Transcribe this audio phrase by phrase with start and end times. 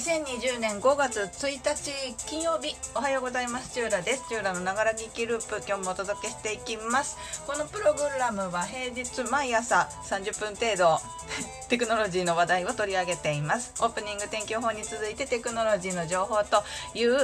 [0.00, 3.74] 2020年5月1日金曜日おはようございます。
[3.74, 4.24] チューラです。
[4.30, 7.18] チューラのながら聞きループ今日もお届けしていきます。
[7.46, 10.98] このプログラムは平日毎朝30分程度
[11.68, 13.74] テクノロジーの話題を取り上げています。
[13.80, 17.18] オープニング天気予報に続いてテクノロジーの情報という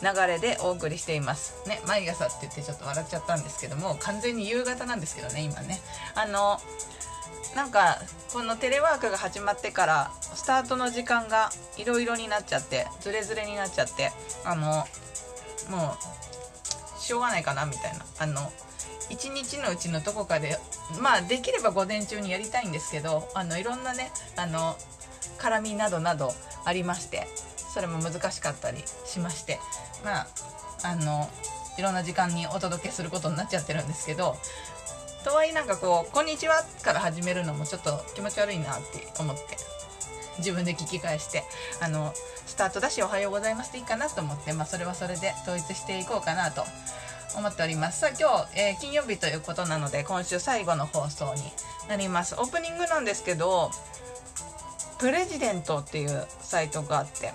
[0.00, 1.52] 流れでお送りしています。
[1.66, 5.82] ね毎朝って言ってちょっと笑っちゃったんですけども完全に夕方なんですけどね今ね。
[6.14, 6.58] あの
[7.54, 7.98] なんか
[8.32, 14.10] このテレワークが始まってからスタートの時間がいろいろになっちゃってズレズレになっちゃって
[14.44, 14.86] あの
[15.70, 15.96] も
[16.98, 18.04] うしょうがないかなみたいな。
[18.18, 18.52] あの
[19.10, 20.58] 一日のうちのどこかで
[21.00, 24.74] まあできれば午前中にやりたいんですけどあのいろんなねあの
[25.38, 26.32] 絡みなどなど
[26.64, 29.58] ありましてそれも難しかったりしまして
[30.02, 30.26] まあ
[30.84, 31.28] あの
[31.78, 34.36] いろんな時間にお届けすることになっちゃってるんですけど
[35.22, 39.56] とはいえなんかこう「こんにちは」から始めるのもちょっと気持ち悪いなって思って
[40.38, 41.44] 自分で聞き返して
[41.80, 42.12] あの
[42.46, 46.64] スタートだし「おはようございます」でいいかなと思って、まあ、それはそれで統一していこうかなと
[47.36, 48.00] 思っております。
[48.00, 51.52] さあ今日、えー、金曜日ということなので今週最後の放送に
[51.88, 52.34] なります。
[52.34, 53.70] オープニングなんですけど
[54.98, 57.32] プレジデントっていうサイトがあって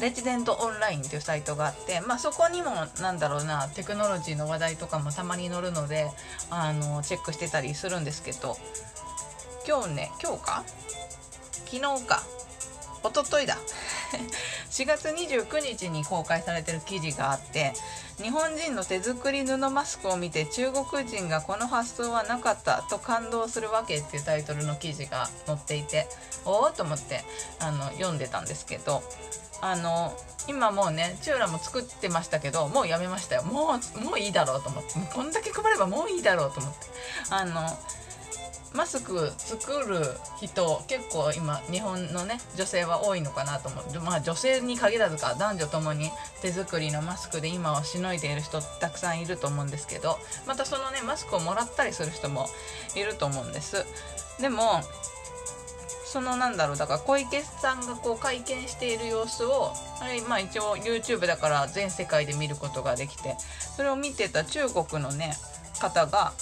[0.00, 6.10] レジデントオンラインっていうサイトがあって、まあ、そこにもなんだろうなテクノロジーの話題とかもたまに載るので
[6.50, 8.56] あのチェックしてたりするんですけど
[9.66, 10.64] 今日ね今日か？
[11.66, 12.22] 昨日か。
[13.02, 13.58] 一昨日だ。
[14.70, 17.72] 4月29日に公開されてる記事があって
[18.22, 26.06] 日本人の手作り布マスクを見て中国人がこの発想はなかったと感動するわけっていうタイトルの記事が載っていて
[26.44, 27.24] おおと思って
[27.58, 29.02] あの読んでたんですけど
[29.60, 30.16] あの
[30.48, 33.42] 今もうねチューラも作ってましたけどもうやめましたよ。
[33.42, 34.92] もうもういいだろうと思って。
[35.12, 36.78] こんだけ配ればもういいだろうと思って。
[37.30, 37.76] あの
[38.74, 40.02] マスク作る
[40.38, 44.00] 人結構今日本のね女性は多いのかなと思う。
[44.00, 45.34] まあ女性に限らずか。
[45.34, 46.10] 男女ともに
[46.42, 52.48] 手作りのマスクで今はしのいでいる人たくさんいると思うんですけどまたそのねマスクをもらったりする人も
[52.94, 53.86] いると思うんです。
[54.40, 54.82] でも
[56.06, 63.36] そのなんだろうだから小池さんがこう会見している様子をあれまあ一応 YouTube だから全世界で見ることができて
[63.76, 65.34] それを見てた中国のね
[65.80, 66.32] 方が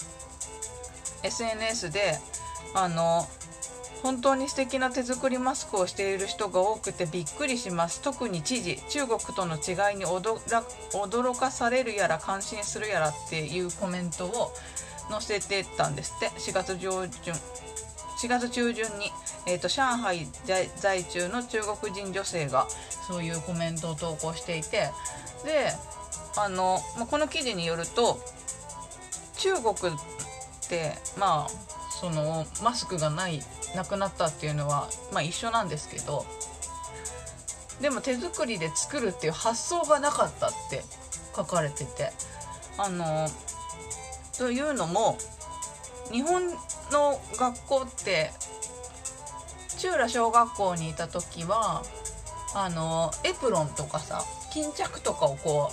[1.23, 2.19] SNS で
[2.75, 3.27] あの
[4.03, 8.01] 本当に素敵な手作りマスクをしている人が多くてびっくりします。
[8.01, 14.53] 特に知事中国との違いに驚かされるやら感心するやらっていうコメントを
[15.09, 16.29] 載せてたんですって。
[16.39, 17.33] 4月上旬
[18.25, 19.11] 4月中旬に、
[19.45, 20.27] えーと、上海
[20.77, 22.67] 在中の中国人女性が
[23.07, 24.89] そういうコメントを投稿していて
[25.45, 25.69] で
[26.35, 28.19] あの、まあ、この記事によると
[29.37, 29.97] 中国っ
[30.67, 31.47] てまあ
[31.91, 33.41] そのマスクがない
[33.75, 36.25] なくなったっていうのは、まあ、一緒なんですけど
[37.79, 40.81] でも手作りで作るっていう発想がなかったって
[41.35, 42.11] 書かれてて
[42.79, 43.27] あの
[44.35, 45.17] というのも
[46.11, 46.41] 日本
[46.95, 48.31] の学校って
[49.77, 51.83] 中羅小学校にいた時は
[52.55, 54.21] あのエプロンとかさ
[54.53, 55.69] 巾着とかをこ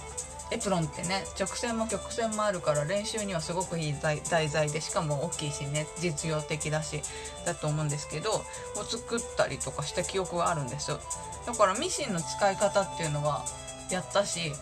[0.51, 7.01] うエプロンってね直線も曲線もあるから練習にはすごくいい題材でしかも大きいしね実用的だし
[7.47, 8.43] だと思うんですけどを
[8.85, 10.91] 作ったりとかした記憶があるんです
[11.47, 13.45] だからミシンの使い方っていうのは
[13.91, 14.53] やったし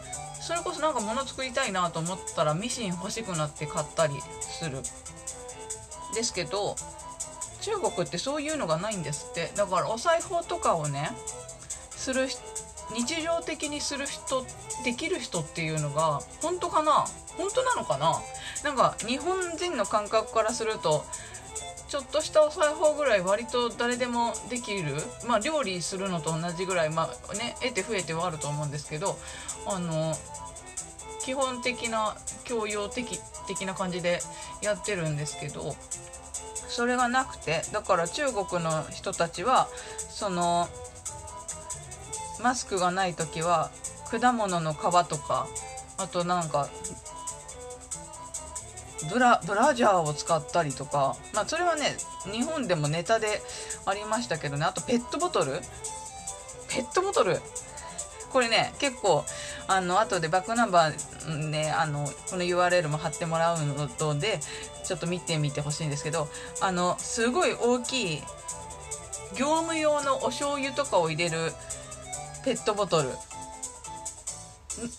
[0.41, 4.79] それこそなんか物作りたいなと思ったらミシン欲しくなって買ったりする。
[6.15, 6.77] ですけど
[7.61, 9.53] 中国ってそういうのがないんですって。
[9.57, 11.11] だからお裁縫とかをね
[11.91, 12.27] する
[12.95, 14.45] 日常的にする人
[14.85, 17.07] できる人っていうのが本当かな？
[17.37, 18.21] 本当なのかな？
[18.65, 21.05] なんか日本人の感覚からすると
[21.89, 24.95] ちょっとしたお裁縫ぐらい割と誰でもできる。
[25.27, 29.19] まあ料理するのと同じぐらいまあね得て増えてはあると思うんですけど
[29.67, 30.15] あの
[31.23, 34.21] 基本的な教養的的な感じで
[34.63, 35.75] やってるんですけど
[36.69, 39.69] それがなくてだから中国の人たちは
[40.09, 40.69] その
[42.43, 43.71] マスクがない時は
[44.11, 44.77] 果物の皮
[45.09, 45.47] とか
[45.99, 46.69] あとなんか
[49.13, 51.97] ブラブラジャーを使ったりとかまあそれはね
[52.33, 53.41] 日本でもネタで
[53.87, 55.61] ありましたけどねあとペットボトル？
[56.69, 57.41] ペットボトル？
[58.31, 59.25] これね結構
[59.69, 64.41] あの後でバックナンバーねあのこの URL も貼ってもらうので
[64.85, 66.29] ちょっと見てみてほしいんですけど
[66.61, 68.23] あのすごい大きい
[69.37, 71.53] 業務用のお醤油とかを入れる
[72.45, 73.11] ペットボトル。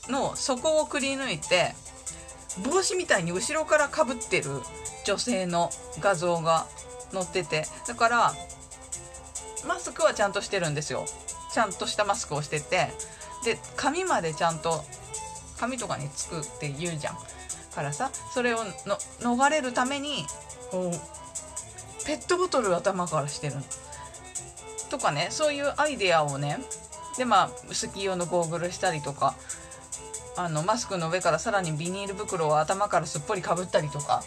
[0.09, 1.73] の底をくり抜いて
[2.63, 4.49] 帽子みたいに後ろからかぶってる
[5.05, 5.69] 女性の
[5.99, 6.67] 画像が
[7.11, 8.33] 載っててだから
[9.67, 11.05] マスクはちゃんとしてるんですよ。
[11.53, 12.87] ちゃんとしたマスクをしてて
[13.43, 14.83] で髪までちゃんと
[15.61, 17.17] 紙とかにつくって言うじゃん。
[17.73, 20.25] からさそれをの逃れるために
[20.71, 23.61] こうペットボトル頭からしてるの。
[24.89, 26.57] とかねそういうアイデアをね
[27.17, 29.35] でまあスキー用のゴーグルしたりとか
[30.35, 34.23] あのマスクの上からさらにビニール袋を頭からすっぽりかぶったりとか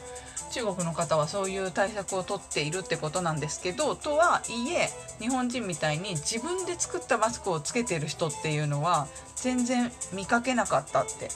[0.54, 11.28] 中国の方はそういう対策をとっているってことなんですけどとはいえ日本人みたいに自分で作ったマスクをつけてる人っていうのは全然見かけなかったって。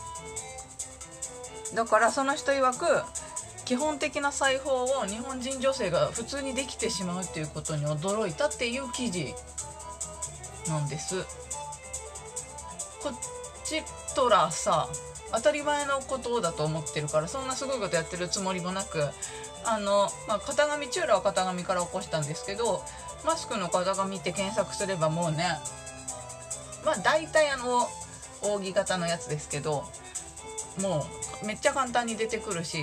[1.74, 3.02] だからその人曰く
[3.64, 9.34] 基本的な裁縫を日本人女性が普通にできてしまうっていうことに驚いたっていう記事
[10.68, 11.24] なんです。
[13.02, 13.18] こっ
[13.64, 13.82] ち
[14.14, 14.88] とらさ
[15.32, 19.02] 当たり前のことだと思ってるからそんなすごいことやってるつもりもなく
[19.64, 22.82] あの、まあ、型紙チューラは型紙から起こしたんですけど
[23.26, 25.44] マスクの型紙って検索すればもうね
[26.84, 27.86] まあ大体あの
[28.42, 29.84] 扇形のやつですけど
[30.80, 31.06] も
[31.42, 32.78] うめっちゃ簡単に出てくるし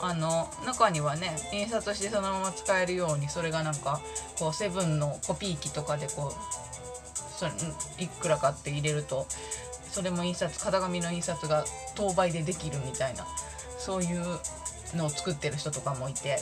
[0.00, 4.00] あの中にはね印刷してそのまま使えるようにそれがなんか
[4.38, 7.52] こうセブンのコピー機とかでこうそれ
[7.98, 9.26] いくらかって入れると
[9.90, 11.64] それも印刷型紙の印刷が
[11.94, 13.26] 当倍でできるみたいな
[13.78, 14.24] そういう
[14.94, 16.38] のを作ってる人とかもいて。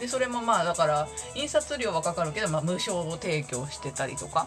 [0.00, 4.46] でそれもまあだから印刷料はかかるけど、まあ、無償を提供してたりとか。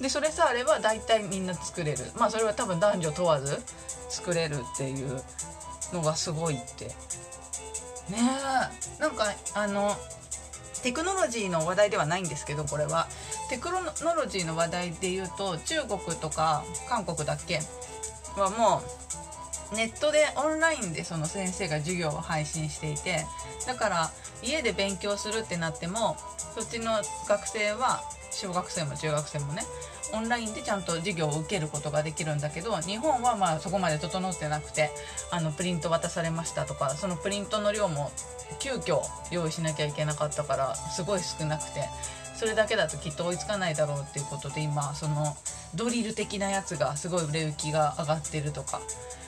[0.00, 1.98] でそれさえあれば大体みんな作れる。
[2.18, 3.62] まあそれは多分男女問わず
[4.08, 5.22] 作れるっていう
[5.92, 6.86] のがすごいって。
[6.86, 6.94] ね
[8.98, 9.00] え。
[9.00, 9.96] なんかあの
[10.82, 13.06] テクノロジーの話題ではないんですけどこれは。
[13.48, 17.60] テクノロジーの話題で言うと中国とか韓国だっけ
[18.36, 18.82] はも
[19.72, 23.24] うネットでオンラインでその先生が授業を配信していて
[23.66, 24.10] だから
[24.42, 26.16] 家で勉強するってなっても
[26.54, 26.92] そっちの
[27.28, 29.62] 学生は小学生も中学生もね
[30.14, 34.90] オンラインでちゃんと授業を受けることができるんだけど日本はまあそこまで整ってなくて
[35.32, 38.12] あのプリント渡されましたとかそのプリントの量も
[38.60, 39.00] 急遽
[39.32, 41.88] 用意しなきゃいけなかったからすごい少なくて。
[42.36, 45.36] それだけだときっと追いつかないだろうっていうことで今その
[45.74, 48.80] ドリル的なやつがすごい売れ行きが上がってるとか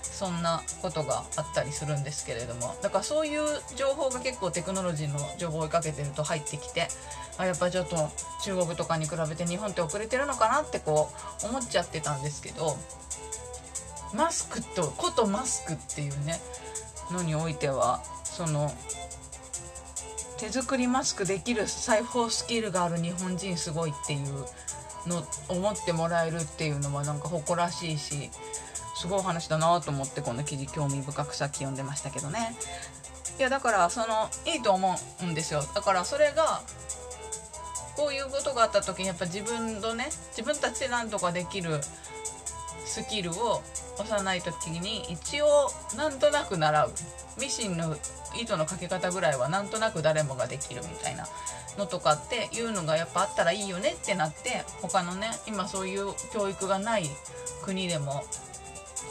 [0.03, 2.75] そんなことがあったりするんですけれども。
[2.83, 3.47] だからそういう
[3.77, 6.89] 情報が結構テクノロジーの情報を追いかけてると入ってきて
[7.39, 8.11] あやっぱちょっと
[8.43, 11.11] 中国とかに比べて日本って遅れてるのかなってこ
[11.45, 12.77] う思っちゃってたんですけど
[14.15, 16.41] マスクとことマスクっていうね
[17.13, 18.73] のにおいてはその
[20.39, 24.47] 手作りマスクできる裁縫スキルがある日本人すごいっていう
[25.09, 28.31] の思ってもらえるっていうのはなんか誇らしいし
[28.97, 32.57] すごい話だなと思ってこの記事興味深くさっき読んでましたけどね。
[33.39, 35.63] いやだからそのいいと思うんですよ。
[35.75, 36.63] だからそれが
[37.97, 41.81] こういうことがあった時にやっぱ自分のね自分たちで何とかできる
[42.85, 43.63] スキルを
[43.99, 46.93] 幼い時に一応なんとなく習う。
[47.41, 47.97] ミシンの
[48.41, 51.27] 糸のかけ方ぐらいはなんとなく誰もができるみたいな
[51.79, 57.05] のとかっていうのがやっぱあったらいいよねってなって他のね今そういう教育がない
[57.63, 58.25] 国でも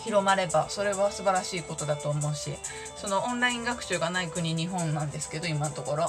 [0.04, 2.51] 広まればそれは素晴らしいことだと思うし
[2.95, 6.04] そのオンライン学習がない国日本なんですけど今のところ、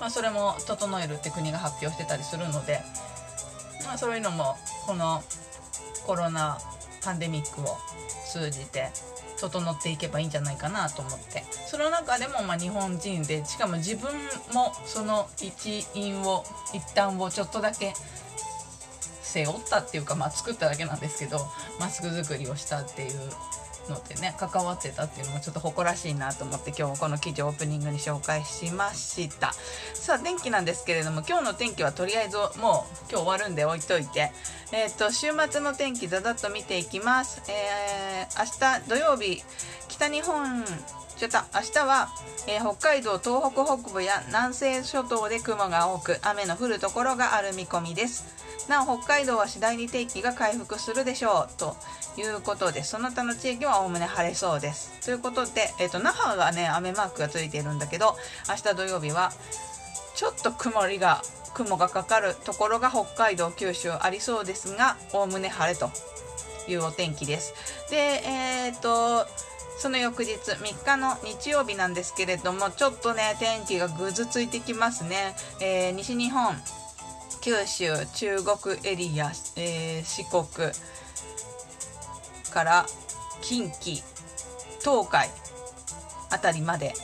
[0.00, 2.80] まあ、それも整えるって国が発表してたりするので、
[3.84, 5.22] まあ、そういうのもこの
[6.06, 6.58] コロナ
[7.04, 7.76] パンデミックを
[8.30, 8.90] 通じて
[9.38, 11.44] 整っていけばいいんじゃないかなと思って。
[11.66, 14.10] その中でもま日本人でしかも自分
[14.52, 17.94] もその一員を一端をちょっとだけ
[19.22, 21.38] 背負ったっていうか、まあ、作っただけなんですけど
[21.80, 23.10] マスク作りをしたっていう
[23.88, 29.52] のでね関わってたっていうのもちょっと誇らしいなと思って今日もこの記事をオープニングに紹介しました。
[29.94, 34.32] さあ天気なんですけれども今日の天気はとりあえずもう今日終わるんで置いといて
[34.72, 37.42] えっ、ー、と週末の天気ざざっと見ていきます。
[37.50, 39.42] えー、明日土曜日
[39.88, 40.64] 北日本
[41.28, 42.08] 明日は、
[42.48, 48.42] えー、北海道東北北部や南西諸島で雲が多く雨の降るところがある見込みです。
[48.68, 51.76] なお北海道は次第に天気が回復するでしょうと
[52.16, 54.92] いうことでその他の地域はおおむね晴れそうです。
[55.04, 58.16] ということで、えーと、那覇がね雨マークがついているんだけど
[58.48, 59.32] 明日土曜日は
[60.14, 61.22] ちょっと曇りが
[61.54, 65.90] 雲がかかるところが北海道九州ありそうですがおおむね晴れと
[66.68, 67.54] いうお天気です。
[67.90, 69.26] でえっ、ー、と
[69.82, 76.54] その翌日3日の日曜日なんですけれどもちょっとね天気がぐずついてきますね、えー、西日本
[77.40, 80.70] 九州中国エリア、えー、四国
[82.52, 82.86] から
[83.40, 84.04] 近畿
[84.78, 85.28] 東海
[86.30, 86.94] あたりまで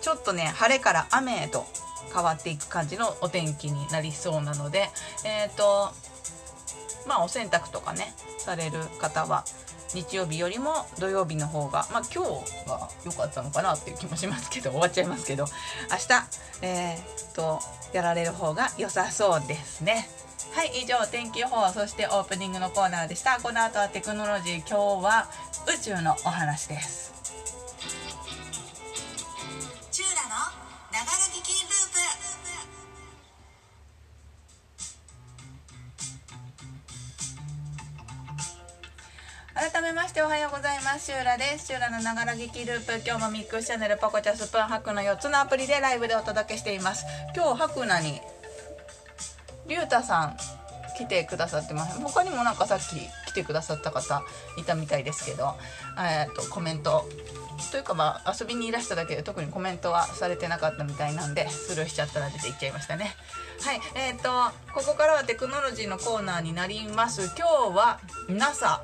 [0.00, 1.64] ちょっとね晴れから雨へと
[2.12, 4.88] 変わっていく感じのお天気になりそうなので
[5.24, 5.92] えっ、ー、と
[7.06, 9.44] まあお洗濯とかねされる方は
[9.94, 15.44] 日曜日よりも土曜日の方がまあ今日が良かったのかなっていう気もしますけど終わっちゃいますけど
[15.90, 17.60] 明日えー、っと
[17.92, 20.08] やられる方が良さそうですね。
[20.54, 23.40] はい以上天気予報そしてオープニングのコーナーでした。
[23.42, 25.28] この後はテクノロジー今日は
[25.66, 27.12] 宇宙のお話です。
[29.90, 30.52] チューラの
[39.62, 41.06] 改めましておはようございます。
[41.06, 41.66] シューラです。
[41.68, 47.04] シューラのながら聞きループ今日もミックスチャンネルポコチャスプーンハクの4つのアプリでライブでお届けしています。
[47.32, 48.20] 今日ハクナに
[49.68, 50.36] りゅうたさん
[50.98, 52.00] 来てくださってます。
[52.00, 52.96] 他にもなんかさっき
[53.30, 54.24] 来てくださった方
[54.58, 55.54] いたみたいですけど
[55.96, 57.08] えー、とコメント。
[57.70, 63.14] というかまあ遊びにいらしただけで特にコメントはされてなかったみたいなんでスルーしちゃったら出ていっちゃいましたね。
[63.60, 67.32] はいえー、とここからはテクノロジーのコーナーになります。
[67.38, 68.82] 今日は NASA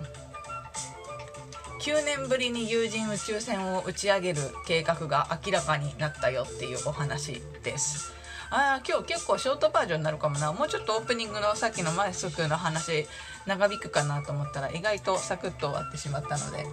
[1.80, 8.12] 9年ぶりに有人宇宙船を打ち上げる計画が明らかになったよっていうお話です。
[8.50, 10.52] あ今日結構ショートバージョンになるかもな。
[10.52, 13.06] もうちょっとオープニングのさっきのマイスクの話
[13.46, 16.66] 長引くかなと思ったら意外とサクッと終わってしまったので。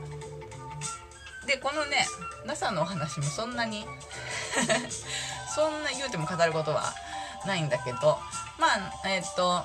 [1.45, 2.07] でこのね
[2.47, 3.85] NASA のお話もそんなに
[5.53, 6.93] そんな言うても語ることは
[7.45, 8.19] ないんだけど
[8.57, 9.63] まあえっ、と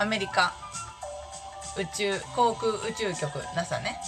[0.00, 0.52] アメリカ
[1.78, 3.98] 宇宙航空宇宙局 NASA ね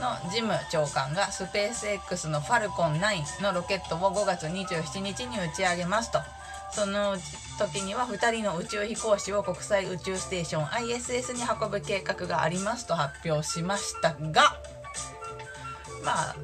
[0.00, 6.20] のジム長官がスペース X のファルコン9のロケットを5月27日に打ち上げますと。
[6.70, 7.16] その
[7.58, 14.60] 時には2人の宇宙飛行士を国際宇宙ステーション ISS に運ぶ計画がありますと発表しましたが
[16.04, 16.36] まあ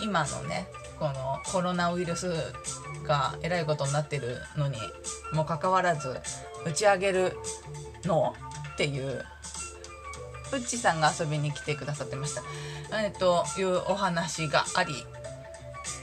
[0.00, 0.68] 今のね
[0.98, 2.32] このコロナウイルス
[3.04, 4.76] がえらいことになってるのに
[5.32, 6.20] もかかわらず
[6.64, 7.36] 打ち上げる
[8.04, 8.34] のを
[8.78, 9.24] っていう
[10.52, 12.42] うっちさんが遊びに来てくださってました。
[13.02, 14.94] えっというお話があり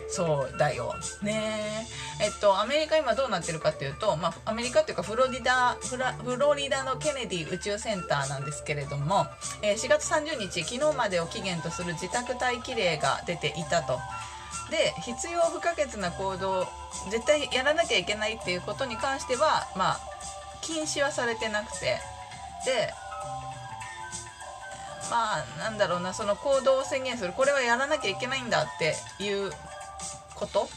[0.10, 1.88] そうだよね。
[2.22, 9.26] えっとアメリカ今どうなってるかっていうと、まあ、アメリカっていうかフロリダフロリダのケネディ宇宙センターなんですけれども、
[9.62, 14.00] え、4月30日昨日までを期限とする自宅待機令が出ていたと。
[14.70, 16.68] で必要不可欠な行動
[17.10, 20.00] 絶対やらなきゃいけないっていうことに関してはまあ
[20.62, 22.15] 禁止はされてなくて。
[22.66, 22.94] で
[25.10, 27.34] まあなんだろうなその行動を宣言する。
[27.34, 29.52] これはやらなきゃいけないんだっていう
[30.36, 30.68] こと？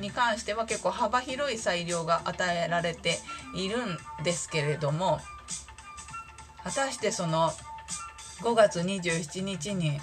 [0.00, 3.18] に関しては結構幅広い裁量が与えられて
[3.54, 5.20] いるんですけれども
[6.64, 7.50] 果たしてその
[8.40, 10.00] 5月27日に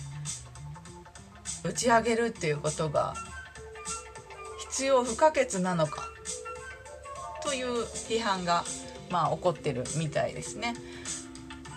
[1.63, 3.15] 打ち上げるっていうことが
[4.59, 6.03] 必要不可欠なのか？
[7.43, 8.63] という批判が
[9.09, 10.73] まあ起こってるみたいですね。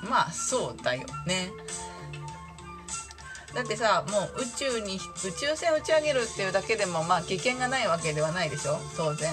[0.08, 1.50] まあそうだよね。
[3.54, 8.78] だってさもう宇宙に宇宙船打ち上げるっていうだけでもまあ危険がないわけではないでしょ？
[8.96, 9.30] 当然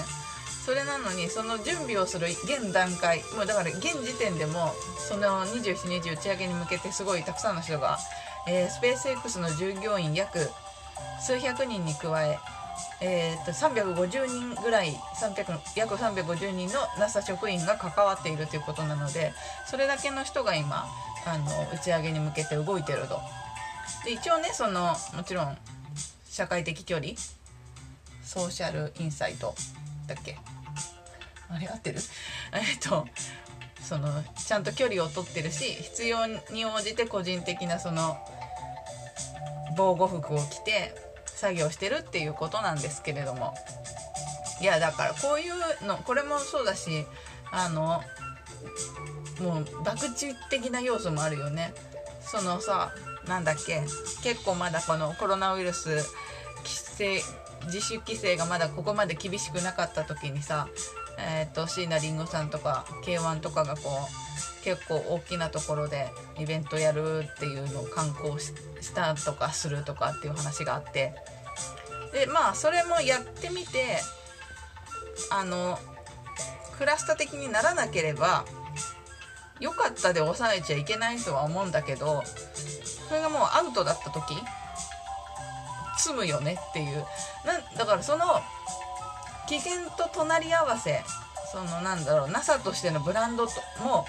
[0.66, 7.98] それなのにその準備をする現段階もうだから現時点でもその27日打ち上げに向けてすごいたくさんの人が、
[8.46, 10.50] えー、スペース X の従業員約
[11.22, 12.38] 数百人に加え
[13.00, 19.32] えーと、350人ぐらい300約350人の NASA 職員が関わっているということなので
[19.66, 20.86] それだけの人が今
[21.26, 23.20] あの打ち上げに向けて動いてると。
[24.04, 25.56] で一応ねそのもちろん
[26.28, 27.08] 社会的距離
[28.22, 29.54] ソーシャルインサイト
[30.06, 30.36] だっけ？
[31.48, 31.98] あれ合ってる？
[32.52, 33.06] えっと
[33.82, 38.16] そのちゃんと距離を取ってるし必要に応じて個人的なその
[39.76, 41.09] 防護服を着て
[41.40, 43.54] 作業してるっていうことなんですけれども。
[44.60, 47.06] いやだからこういうのこれもそうだし
[47.50, 48.02] あの
[49.40, 51.72] もう博打的な要素もあるよね。
[52.20, 52.92] そのさ
[53.26, 53.82] なんだっけ
[54.22, 56.04] 結構まだこのコロナウイルス
[56.58, 57.22] 規制
[57.66, 60.68] 自主規制がまだここまで厳しくなかった時にさ
[61.28, 63.90] え、ー、と椎名林檎さんとか K1 とかがこ
[64.60, 68.52] う結構大きなところでイベントやるっていうのを観光し
[68.94, 71.14] たとかするとかっていう話があって。
[72.12, 74.00] でまあそれもやってみて
[75.30, 75.78] あの
[76.76, 78.44] クラスター的にならなければ
[79.60, 82.22] 良かったで抑えちゃいけないとは思うんだけど
[83.08, 84.34] それがもうアウトだった時
[85.98, 87.04] 積むよねっていう。
[87.44, 88.24] なだからその
[89.50, 91.02] 危険と隣り合わせ
[91.50, 93.52] そのなんだろう NASA としてのブランドと
[93.82, 94.06] も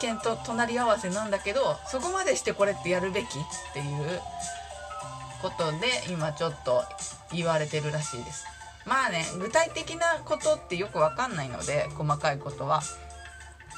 [0.00, 3.28] 危険と隣り合わせなんだけどそこまでしてこれってやるべきっ
[3.72, 4.20] ていう
[5.40, 6.82] ことで今ちょっと
[7.32, 8.46] 言われてるらしいです。
[8.84, 12.82] まあね具体的なことってよく分かんないので細かいことは。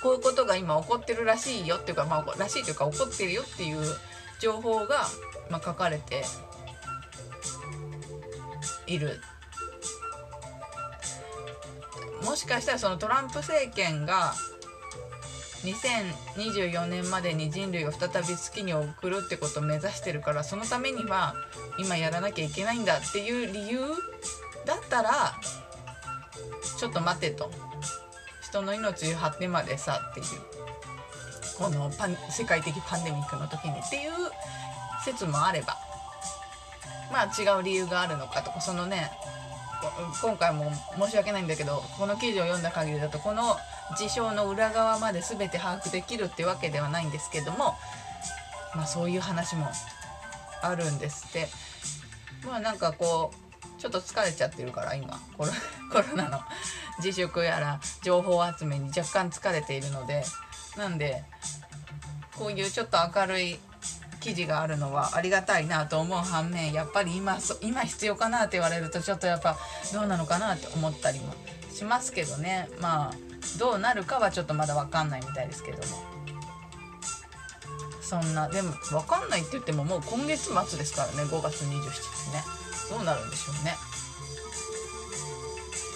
[0.02, 3.84] こういうことが今起こってるらしいよっていうかまあらしいというか起こってるよっていう
[4.40, 5.06] 情報が、
[5.50, 6.22] まあ、書かれて
[8.86, 9.20] いる
[12.24, 14.32] もしかしたらそのトランプ政権が
[15.64, 21.34] 2024年までに人類を再び月に送るってことを目指してるからそのためには
[21.78, 23.80] 今やらなきゃいけないんだっていう理由
[24.64, 25.34] だったら
[26.78, 27.50] ちょっと待てと。
[28.42, 30.26] 人の命を張ってまでさっていう。
[31.58, 34.12] このパン世界的パンデミックの時にっていう
[35.04, 35.76] 説もあれば。
[37.10, 39.10] まあ違う理由があるのかとかそのね
[40.22, 43.56] 今回も申し訳ないんだけどこの記事を読んだ限りだとこの
[43.96, 47.74] 事象の裏側まで全て把握できるってわけではないんですけども
[48.74, 49.68] まあそういう話も
[50.62, 51.48] あるんですって。
[52.46, 55.18] まあなんかこうちょっと疲れちゃってるから今。
[55.36, 55.52] コロ
[55.92, 56.40] コロナの
[56.98, 60.24] 自粛やら情報集めに若干疲れているので。
[60.76, 61.24] なんで
[62.36, 63.58] こういうちょっと明るい
[64.26, 69.56] 記事があるのはありがたいなと思う反面やっぱり今今必要かなって言われるとちょっとやっぱ
[69.94, 71.32] どうなのかなって思ったりも
[71.72, 73.14] しますけどねまあ
[73.60, 76.02] どうなるかはちょっとまだ分かんないみたいですけども。
[78.02, 81.24] そんなでも分かんないって言ってももう今月末ですからね。
[81.24, 81.72] 5月27日
[82.30, 82.44] ね。
[82.88, 83.74] どうなるんでしょうね。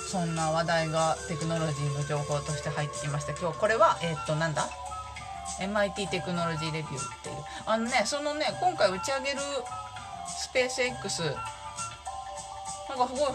[0.08, 3.32] そんな話題がテクノロジーの情報として入ってきました。
[3.40, 4.68] 今日これはえー、っとなんだ？
[5.60, 7.36] MIT テクノロジーレビューっていう。
[7.66, 9.38] あのねそのね今回打ち上げる
[10.26, 11.22] スペース X
[12.88, 13.32] なんかすごい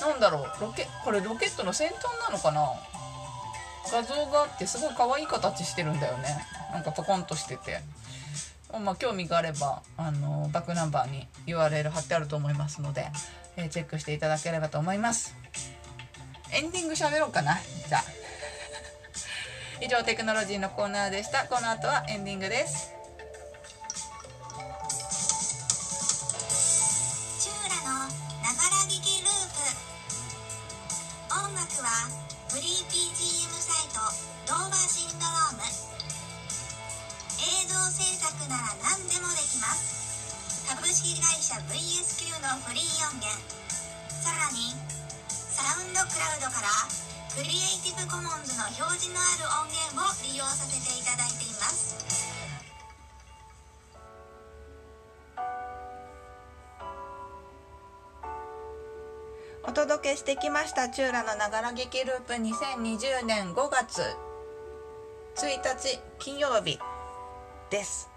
[0.00, 2.72] なんだろうロケこれロケットの先端なのかな？
[3.90, 6.44] 画像があってすごい可愛い形してるんだよね。
[6.72, 7.80] なんかポコンとしてて。
[8.70, 13.06] まあ興味があればあのバックナンバーに URL 貼ってあると思いますので、
[13.56, 15.34] えー、チェックしていただければと思います。
[16.52, 17.58] エンディング喋ろうかな。
[17.88, 18.17] じゃあ。
[19.80, 21.46] 以上テクノロジーのコーナーでした。
[21.46, 22.90] この後はエンディングです。
[27.38, 28.10] チューラの
[28.42, 29.62] ながら聞きループ。
[31.30, 32.10] 音楽は
[32.50, 34.02] フリー BGM サイト
[34.50, 35.62] ドーバーシンドローム。
[37.38, 40.66] 映像制作なら何でもできます。
[40.74, 43.30] 株式会社 VSQ のフリー音源。
[44.10, 44.74] さらに
[45.30, 47.07] サウンドクラウドから
[47.38, 51.94] クリエイティブコモンズの表示のある音源を利用させていただいています。
[59.62, 64.02] お届けしてきましたチューラのながら劇ループ2020年5月
[65.36, 66.80] 1日金曜日
[67.70, 68.07] です。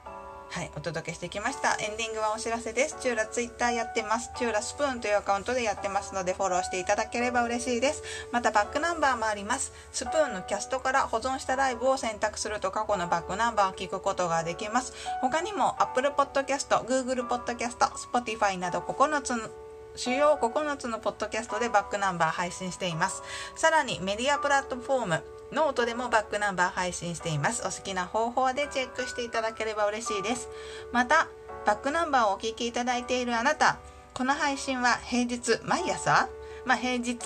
[0.52, 1.78] はいお届けしてきました。
[1.80, 2.98] エンディングはお知らせです。
[3.00, 4.32] チューラツイッターやってます。
[4.38, 8.04] チューラスプーンというアカウントでやってますのでフォローしていただければ嬉しいです。
[8.34, 9.72] またバックナンバーもあります。
[9.94, 14.92] スプーンのキャストから保存したライブを選択すると過去のバックナンバーを聞くことができます。
[15.22, 17.78] 他にも Apple Podcast、Google Podcast、
[18.12, 19.50] Spotify など9つの
[19.96, 23.24] 主要9つのポッドキャストでバックナンバー配信しています。
[23.56, 27.62] さらにメディアプラットフォームノートでもバックナンバー配信しています。
[27.64, 30.50] お好きな方法でチェックしていただければ嬉しいです。
[30.92, 31.28] また
[31.66, 33.78] バックナンバーをお聴きいただいているあなた
[34.14, 36.30] この配信は平日毎朝
[36.66, 37.18] まあ平日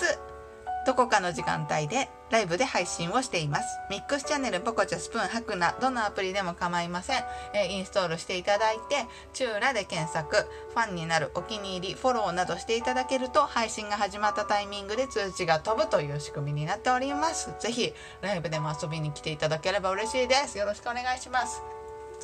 [0.86, 3.78] どこかの時間帯でライブで配信をしています。
[3.88, 7.24] ミックスチャンネル、ポコチャ、スプーン、ハクナ、どのアプリでも構いません。
[7.54, 17.54] えインストールしていただいて、チューラで検索、ファンになる、お気に入り、フォローなどしていただけると、配信が始まったタイミングで通知が飛ぶという仕組みになっております。
[17.60, 20.58] ぜひ、ライブでも遊びに来ていただければ嬉しいです。
[20.58, 21.62] よろしくお願いします。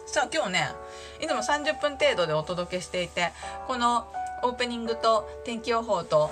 [0.07, 0.69] さあ今日ね
[1.21, 3.31] いつも30分程度でお届けしていて
[3.67, 4.07] この
[4.43, 6.31] オープニングと天気予報と、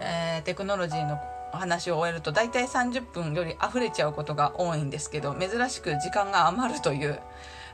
[0.00, 1.16] えーテクノロジーの
[1.52, 7.20] お話を終えると大体30分より溢れちゃうことが多いんですけど珍しく時間が余るという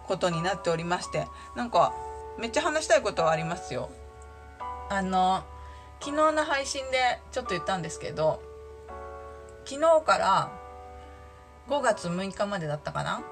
[0.06, 1.94] ことになっておりましてなんか
[2.38, 3.90] めっちゃ話したいことはありますよ。
[4.90, 5.44] あの
[6.00, 8.40] 昨日の配信でちょっと言ったんですけど
[9.64, 10.52] 昨日から
[11.68, 13.22] 5月6日までだったかな？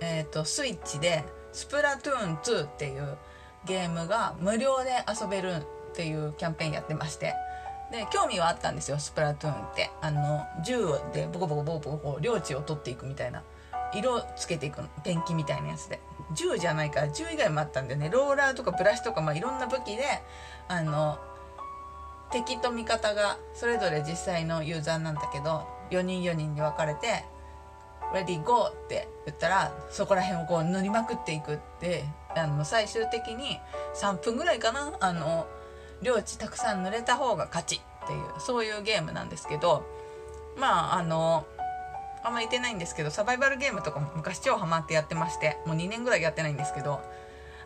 [0.00, 3.16] えっ、とスイッチで「スプラトゥーン2」っていう
[3.64, 7.34] ゲームが無料で遊べるっていうキャンペーンやってまして
[7.90, 9.90] で興味はあったんですよスプラトゥーンって。
[10.00, 13.42] あの銃でボコボコボコボコ領地を取っていくみたいな。
[13.92, 16.00] 色つけていくペンキみたいなやつで。
[16.32, 18.08] 銃じゃないから銃以外もあったんでね。
[18.08, 20.04] ローラーとかブラシとか、まあ、いろんな武器で
[20.68, 21.18] あの
[22.30, 27.24] 敵と味方がそれぞれ実際のユーザーなんだけど4人4人に分かれて
[28.14, 32.04] 「レディーゴー」って言ったらそこら辺をこう塗りまくっていくって
[32.36, 33.58] あの最終的に
[33.94, 35.46] 3分ぐらいかなあの
[36.02, 39.84] 領地たくさん塗れた方が勝ちっていうそういうゲームなんですけど
[40.56, 41.46] まああの
[42.22, 47.00] あんまり言ってないんですけどサバイバルゲームとかも昔超ハマってやってましてもう2年ぐらいやってないんですけど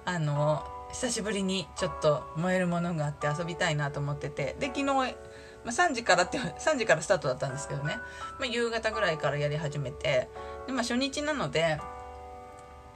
[0.04, 5.06] あの久しぶりにちょっと燃えるものがあって遊びたいなと思っててで昨日、まあ、
[5.66, 7.96] 3時からって3時からスタートだったんですけどね、
[8.38, 10.28] まあ、夕方ぐらいからやり始めて
[10.66, 11.80] で、まあ、初日なので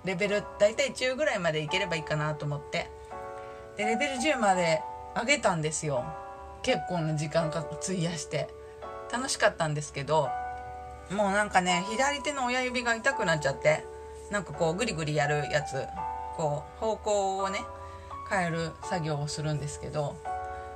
[0.04, 2.88] レベル大体10ぐらいまでいければいいかなと思って
[3.76, 4.80] でレベル10まで
[5.14, 6.04] 上げたんですよ。
[6.62, 8.48] 結構な時間か費やして。
[9.12, 10.28] 楽しかったんですけど
[11.10, 13.84] もうなんかね左手の親指が痛くなっちゃって
[14.30, 15.86] なんかこうグリグリやるやつ
[16.36, 17.60] こう方向をね
[18.30, 20.16] 変える作業をするんですけど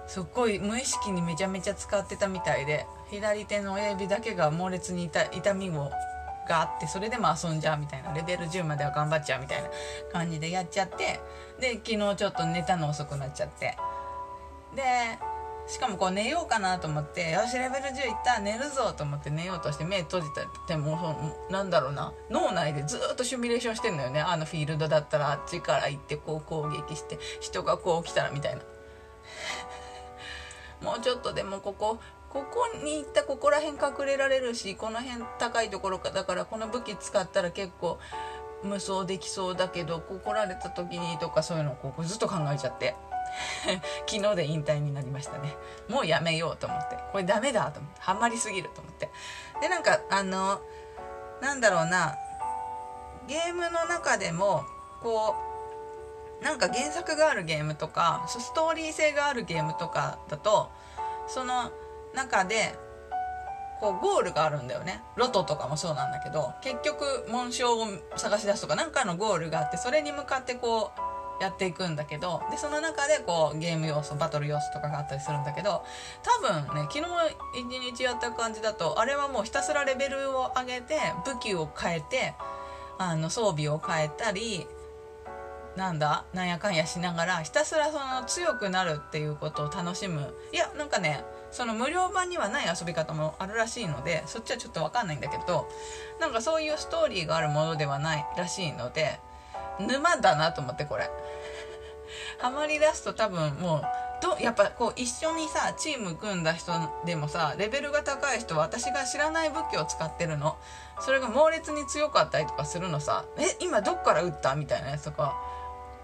[0.06, 5.90] すっごい無意識にめちゃめちゃ使ってたみたいで左手の親指だけが猛烈に痛痛みを
[6.48, 9.68] があってそれでも遊んじゃうみたいなレベル10までは頑張っちゃうみたいな
[10.10, 11.20] 感じでやっちゃって
[11.60, 13.76] で昨日ちょっと寝たの遅くなっちゃって。
[14.74, 14.82] で
[15.66, 20.26] しかもこう寝ようかなと思ってよしレベル10いった寝るぞと思って寝ようとして目閉じ
[20.66, 21.14] ても
[21.50, 22.12] なんだろうな。
[22.30, 24.20] 脳内でずっとシミュレーションしてんのよね。
[24.20, 28.62] あのフィールドだったらあっちから行ってこう攻撃して人がこう来たらみたいな。
[30.82, 38.00] もうちょっとでもここここに行ったここら辺隠れられるしこの辺高いところかだからこの武器使ったら結構
[38.64, 42.96] 無双できそうだけどここられた時にとかそういうのをこうずっと考えちゃって。
[44.06, 45.56] 昨日で引退になりましたね。
[45.88, 46.96] もうやめようと思って。
[47.12, 48.00] これダメだと思って。
[48.00, 49.10] ハマりすぎると思って。
[49.60, 50.60] でなんかあの
[51.40, 52.16] なんだろうな。
[53.26, 54.64] ゲームの中でも
[55.02, 55.36] こ
[56.40, 60.70] うなんか原作があるゲームとかストーリー性があるゲームとかだと
[61.28, 61.70] その
[62.14, 62.74] 中で
[63.80, 65.02] こうゴールがあるんだよね。
[65.16, 71.11] ロトとかもそうなんだけど結局紋章を探し出すとか何かのゴールがあってそれに向かってこう
[71.42, 75.82] やっていくんだけどでその中でこうゲーム要素バトル要素とかがあったりするんだけど
[76.22, 77.04] 多分ね昨日
[77.58, 82.34] 一日やった感じだとあれはもうひたすらレベルを上げて武器を変えて
[82.98, 84.66] あの装備を変えたり
[85.76, 90.34] なんだなんやかんやしながらひたすらその強くなるっていうことを楽しむ。
[90.52, 95.68] いやなんかねその無料版にはない遊び方もあるらしいのでそっちはちょっと分かんないんだけど
[96.20, 99.18] なんかそういうストーリーがあるものではないらしいので
[99.80, 101.10] 沼だなと思ってこれ。
[102.38, 103.82] ハマりだすと多分もう
[104.22, 106.72] どやっぱこう一緒にさチーム組んだ人
[107.04, 110.56] でもさレベルが高い人は私が知らない武器を使ってるの。
[111.00, 113.24] それが猛烈に強かったりとかするのさ。
[113.38, 115.34] え今どっから撃ったみたいなやつとか。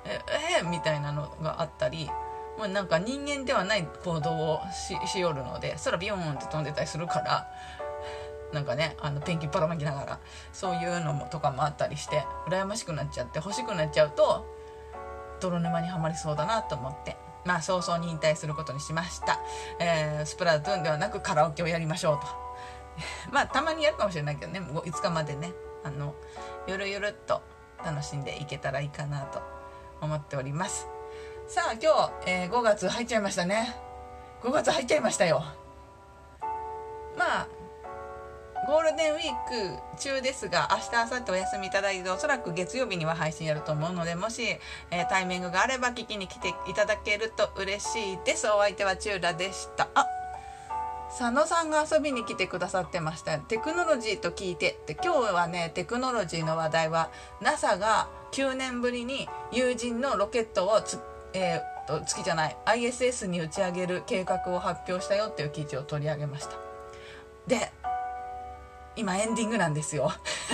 [0.05, 0.21] え
[0.61, 2.11] えみたいなのがあったり。
[2.59, 7.49] もうなんか人間ではない行動をししよるので空ビヨーンって飛んでたりするから。
[8.53, 10.21] なんかねあのペンキばらまきながら
[10.53, 14.47] そういうのもとかもあったりして羨ましくなっちゃって欲しくなっちゃうと
[15.41, 19.41] 泥沼にはまりそうだなと思ってまあ早々に引退することにしました、
[19.81, 22.27] えー、スプラトゥーンではなくカラオケをやりましょうと。
[23.31, 25.53] まあたまにやるかもしれないけどね5日までね
[25.85, 26.15] あの
[26.67, 27.43] ゆるゆるっと
[27.85, 29.41] 楽しんでいけたらいいかなと
[30.01, 30.89] 思っております。
[31.47, 31.93] さあ今
[32.25, 33.75] 日、えー、5月入っちゃいましたね。
[34.43, 35.45] 5月入っちゃいましたよ。
[37.17, 37.49] まあ
[38.69, 39.23] ゴールデンウィー
[39.95, 44.43] ク中ですが明日明後日お休みいただいておそらく月曜日には配信やると思うのでもし、
[44.91, 48.47] えー、タイミングがあれば聞きに来ていただけると嬉しいです。
[48.47, 49.89] お相手はチューラでした。
[49.95, 50.05] あ
[51.09, 53.39] 佐野さんが遊びに来てくださってました。
[53.39, 54.73] テクノロジーと聞いて。
[54.73, 61.01] って今日はねテクノロジーの話題は NASA が9年ぶりに有人のロケットをつ、
[61.33, 66.69] えー、と月じゃない ISS に打ち上げる計画を発表したよっていう記事を取り上げました。
[67.47, 67.73] で
[68.99, 70.13] 今エンディングなんですよ。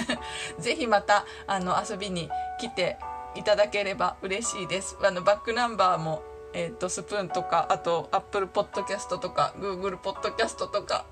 [0.59, 2.31] ぜひまたあの遊びに
[2.61, 2.99] 来て
[3.35, 4.97] いただければ嬉しいです。
[5.03, 6.23] あのバックナンバーも
[6.57, 11.05] えーと、スプーンとかあとアップルポッドキャストとかグーグルポッドキャストとか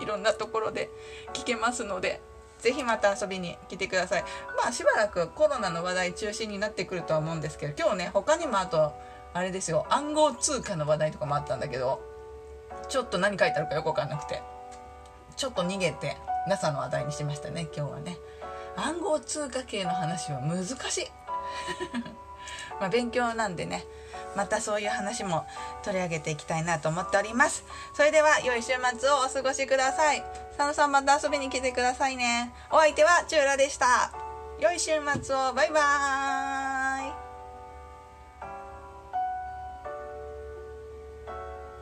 [0.00, 0.90] いろんなところで
[1.34, 2.22] 聞けますので
[2.58, 4.24] ぜひまた遊びに来てください。
[4.56, 8.94] まあしばらくコロナの話題中心になってくるとは思うんですけど今日ね他にもあと
[9.34, 9.86] あれですよ。
[9.90, 12.00] 暗号通貨の話題とかもあったんだけど
[12.88, 14.42] ちょっと何書いてあるかよく分かんなくて。
[15.40, 18.18] ちょっと逃げて NASA の話題にしましたね今日はね。
[18.76, 21.10] 暗号通貨系の話は難しい。
[22.78, 23.86] まあ勉強なんでね
[24.36, 25.46] またそういう話も
[25.82, 27.64] 取り上げていきたいなと思っております。
[27.94, 30.22] それでは良い週末をお過ごしください。
[30.58, 32.52] 佐野さんまた遊びに来てくださいね。
[32.70, 34.12] お相手はチューラでした。
[34.58, 34.90] 良い週
[35.22, 35.54] 末を。
[35.54, 36.79] バイバーイ。